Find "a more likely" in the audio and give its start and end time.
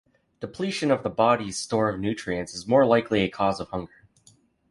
2.65-3.29